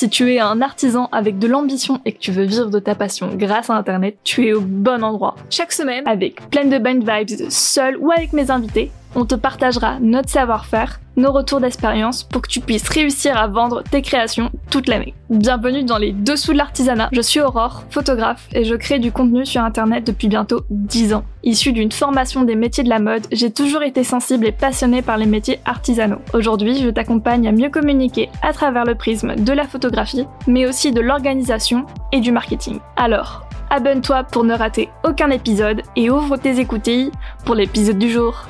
[0.00, 2.94] Si tu es un artisan avec de l'ambition et que tu veux vivre de ta
[2.94, 5.36] passion grâce à Internet, tu es au bon endroit.
[5.50, 9.98] Chaque semaine, avec plein de Bind Vibes, seul ou avec mes invités, on te partagera
[10.00, 14.88] notre savoir-faire, nos retours d'expérience pour que tu puisses réussir à vendre tes créations toute
[14.88, 15.14] l'année.
[15.28, 17.08] Bienvenue dans les dessous de l'artisanat.
[17.12, 21.24] Je suis Aurore, photographe, et je crée du contenu sur Internet depuis bientôt 10 ans.
[21.42, 25.18] Issue d'une formation des métiers de la mode, j'ai toujours été sensible et passionnée par
[25.18, 26.20] les métiers artisanaux.
[26.32, 30.92] Aujourd'hui, je t'accompagne à mieux communiquer à travers le prisme de la photographie, mais aussi
[30.92, 32.78] de l'organisation et du marketing.
[32.96, 37.10] Alors, abonne-toi pour ne rater aucun épisode et ouvre tes écoutilles
[37.44, 38.46] pour l'épisode du jour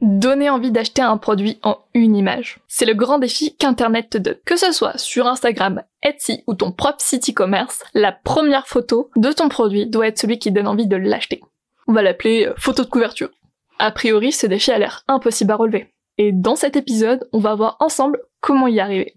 [0.00, 2.60] donner envie d'acheter un produit en une image.
[2.68, 4.36] C'est le grand défi qu'Internet te donne.
[4.44, 9.32] Que ce soit sur Instagram, Etsy ou ton propre site e-commerce, la première photo de
[9.32, 11.40] ton produit doit être celui qui donne envie de l'acheter.
[11.88, 13.30] On va l'appeler euh, photo de couverture.
[13.78, 15.92] A priori, ce défi a l'air impossible à relever.
[16.18, 19.16] Et dans cet épisode, on va voir ensemble comment y arriver.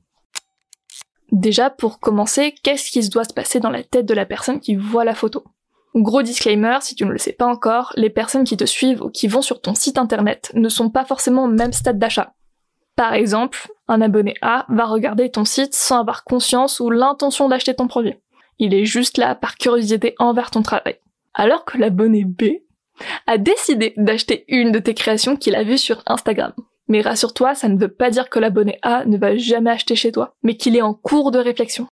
[1.31, 4.59] Déjà, pour commencer, qu'est-ce qui se doit se passer dans la tête de la personne
[4.59, 5.43] qui voit la photo?
[5.95, 9.09] Gros disclaimer, si tu ne le sais pas encore, les personnes qui te suivent ou
[9.09, 12.33] qui vont sur ton site internet ne sont pas forcément au même stade d'achat.
[12.95, 17.73] Par exemple, un abonné A va regarder ton site sans avoir conscience ou l'intention d'acheter
[17.73, 18.15] ton produit.
[18.59, 20.99] Il est juste là par curiosité envers ton travail.
[21.33, 22.43] Alors que l'abonné B
[23.25, 26.51] a décidé d'acheter une de tes créations qu'il a vues sur Instagram.
[26.89, 30.11] Mais rassure-toi, ça ne veut pas dire que l'abonné A ne va jamais acheter chez
[30.11, 31.87] toi, mais qu'il est en cours de réflexion.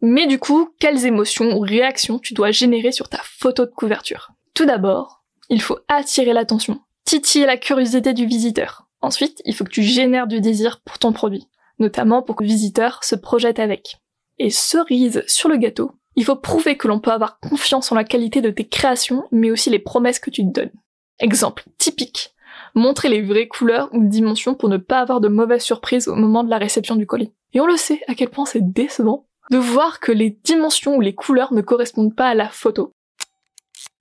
[0.00, 4.30] Mais du coup, quelles émotions ou réactions tu dois générer sur ta photo de couverture?
[4.54, 8.88] Tout d'abord, il faut attirer l'attention, titiller la curiosité du visiteur.
[9.00, 12.48] Ensuite, il faut que tu génères du désir pour ton produit, notamment pour que le
[12.48, 13.98] visiteur se projette avec.
[14.38, 18.04] Et cerise sur le gâteau, il faut prouver que l'on peut avoir confiance en la
[18.04, 20.72] qualité de tes créations, mais aussi les promesses que tu te donnes.
[21.20, 22.34] Exemple typique.
[22.74, 26.44] Montrer les vraies couleurs ou dimensions pour ne pas avoir de mauvaises surprises au moment
[26.44, 27.32] de la réception du colis.
[27.52, 31.00] Et on le sait à quel point c'est décevant de voir que les dimensions ou
[31.00, 32.92] les couleurs ne correspondent pas à la photo.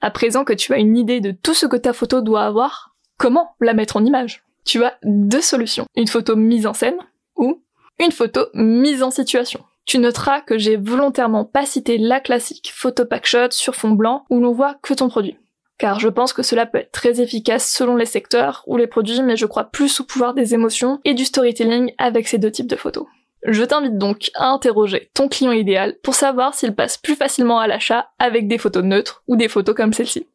[0.01, 2.95] À présent que tu as une idée de tout ce que ta photo doit avoir,
[3.17, 4.43] comment la mettre en image?
[4.65, 5.85] Tu as deux solutions.
[5.95, 6.97] Une photo mise en scène
[7.35, 7.61] ou
[7.99, 9.63] une photo mise en situation.
[9.85, 14.39] Tu noteras que j'ai volontairement pas cité la classique photo packshot sur fond blanc où
[14.39, 15.37] l'on voit que ton produit.
[15.77, 19.21] Car je pense que cela peut être très efficace selon les secteurs ou les produits,
[19.21, 22.67] mais je crois plus au pouvoir des émotions et du storytelling avec ces deux types
[22.67, 23.05] de photos.
[23.47, 27.67] Je t'invite donc à interroger ton client idéal pour savoir s'il passe plus facilement à
[27.67, 30.27] l'achat avec des photos neutres ou des photos comme celle-ci.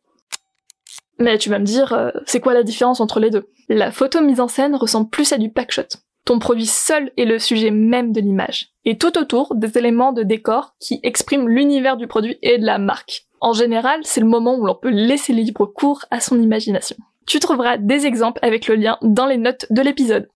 [1.19, 3.47] Mais tu vas me dire, euh, c'est quoi la différence entre les deux?
[3.69, 5.99] La photo mise en scène ressemble plus à du packshot.
[6.25, 8.71] Ton produit seul est le sujet même de l'image.
[8.87, 12.79] Et tout autour, des éléments de décor qui expriment l'univers du produit et de la
[12.79, 13.27] marque.
[13.41, 16.97] En général, c'est le moment où l'on peut laisser libre cours à son imagination.
[17.27, 20.29] Tu trouveras des exemples avec le lien dans les notes de l'épisode.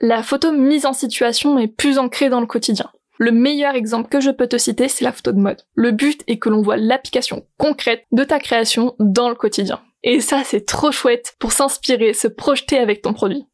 [0.00, 2.90] La photo mise en situation est plus ancrée dans le quotidien.
[3.18, 5.62] Le meilleur exemple que je peux te citer, c'est la photo de mode.
[5.74, 9.80] Le but est que l'on voit l'application concrète de ta création dans le quotidien.
[10.02, 13.46] Et ça, c'est trop chouette pour s'inspirer, se projeter avec ton produit.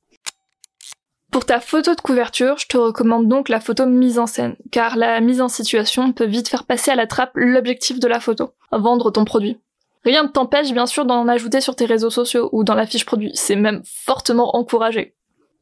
[1.30, 4.96] Pour ta photo de couverture, je te recommande donc la photo mise en scène, car
[4.96, 8.50] la mise en situation peut vite faire passer à la trappe l'objectif de la photo,
[8.72, 9.60] vendre ton produit.
[10.04, 13.06] Rien ne t'empêche bien sûr d'en ajouter sur tes réseaux sociaux ou dans la fiche
[13.06, 15.14] produit, c'est même fortement encouragé.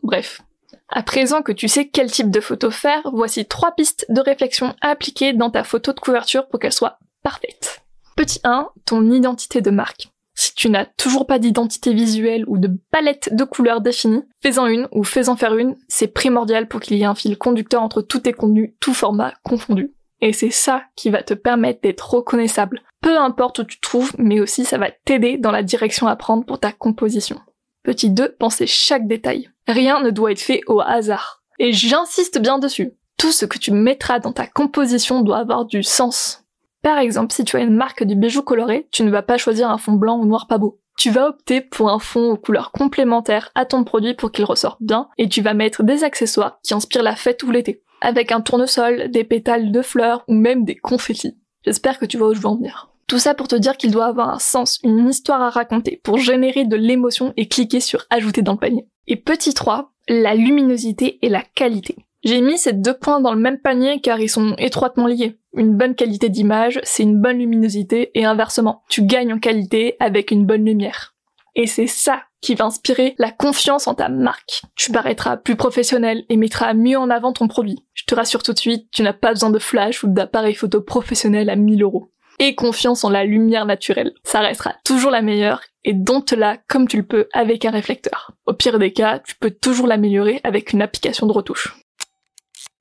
[0.02, 0.40] Bref,
[0.88, 4.74] à présent que tu sais quel type de photo faire, voici trois pistes de réflexion
[4.80, 7.82] à appliquer dans ta photo de couverture pour qu'elle soit parfaite.
[8.16, 10.08] Petit 1, ton identité de marque.
[10.34, 14.88] Si tu n'as toujours pas d'identité visuelle ou de palette de couleurs définie, fais-en une
[14.92, 18.20] ou fais-en faire une, c'est primordial pour qu'il y ait un fil conducteur entre tous
[18.20, 19.92] tes contenus, tout format confondu.
[20.20, 24.12] Et c'est ça qui va te permettre d'être reconnaissable, peu importe où tu te trouves,
[24.16, 27.40] mais aussi ça va t'aider dans la direction à prendre pour ta composition.
[27.88, 29.48] Petit 2, pensez chaque détail.
[29.66, 31.42] Rien ne doit être fait au hasard.
[31.58, 32.92] Et j'insiste bien dessus.
[33.16, 36.44] Tout ce que tu mettras dans ta composition doit avoir du sens.
[36.82, 39.70] Par exemple, si tu as une marque de bijoux colorés, tu ne vas pas choisir
[39.70, 40.78] un fond blanc ou noir pas beau.
[40.98, 44.82] Tu vas opter pour un fond aux couleurs complémentaires à ton produit pour qu'il ressorte
[44.82, 47.82] bien et tu vas mettre des accessoires qui inspirent la fête ou l'été.
[48.02, 51.38] Avec un tournesol, des pétales de fleurs ou même des confettis.
[51.64, 52.90] J'espère que tu vois où je veux en venir.
[53.08, 56.18] Tout ça pour te dire qu'il doit avoir un sens, une histoire à raconter pour
[56.18, 58.86] générer de l'émotion et cliquer sur ajouter dans le panier.
[59.06, 61.96] Et petit 3, la luminosité et la qualité.
[62.22, 65.38] J'ai mis ces deux points dans le même panier car ils sont étroitement liés.
[65.54, 70.30] Une bonne qualité d'image, c'est une bonne luminosité et inversement, tu gagnes en qualité avec
[70.30, 71.14] une bonne lumière.
[71.54, 74.62] Et c'est ça qui va inspirer la confiance en ta marque.
[74.76, 77.84] Tu paraîtras plus professionnel et mettras mieux en avant ton produit.
[77.94, 80.82] Je te rassure tout de suite, tu n'as pas besoin de flash ou d'appareil photo
[80.82, 82.10] professionnel à 1000 euros.
[82.38, 84.12] Et confiance en la lumière naturelle.
[84.24, 88.32] Ça restera toujours la meilleure et dompte-la comme tu le peux avec un réflecteur.
[88.46, 91.74] Au pire des cas, tu peux toujours l'améliorer avec une application de retouche.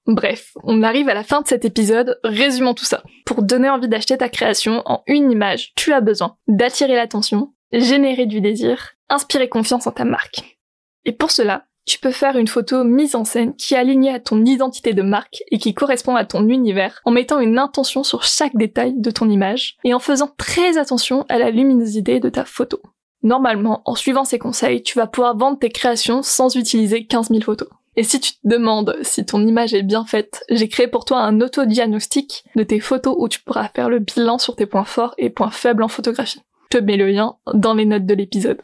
[0.08, 3.04] Bref, on arrive à la fin de cet épisode, résumons tout ça.
[3.26, 8.26] Pour donner envie d'acheter ta création en une image, tu as besoin d'attirer l'attention, générer
[8.26, 10.58] du désir, inspirer confiance en ta marque.
[11.04, 14.20] Et pour cela, tu peux faire une photo mise en scène qui est alignée à
[14.20, 18.24] ton identité de marque et qui correspond à ton univers en mettant une intention sur
[18.24, 22.44] chaque détail de ton image et en faisant très attention à la luminosité de ta
[22.44, 22.82] photo.
[23.24, 27.42] Normalement, en suivant ces conseils, tu vas pouvoir vendre tes créations sans utiliser 15 000
[27.42, 27.70] photos.
[27.96, 31.22] Et si tu te demandes si ton image est bien faite, j'ai créé pour toi
[31.22, 35.16] un auto-diagnostic de tes photos où tu pourras faire le bilan sur tes points forts
[35.18, 36.42] et points faibles en photographie.
[36.72, 38.62] Je te mets le lien dans les notes de l'épisode.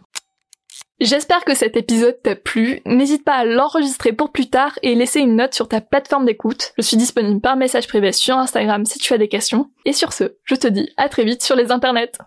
[1.00, 2.82] J'espère que cet épisode t'a plu.
[2.86, 6.72] N'hésite pas à l'enregistrer pour plus tard et laisser une note sur ta plateforme d'écoute.
[6.78, 9.70] Je suis disponible par message privé sur Instagram si tu as des questions.
[9.86, 12.18] Et sur ce, je te dis à très vite sur les internets.